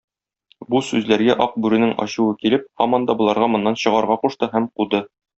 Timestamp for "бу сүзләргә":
0.75-1.33